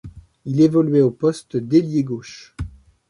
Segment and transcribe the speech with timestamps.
[0.45, 2.55] Il évoluait au poste d'Ailier gauche.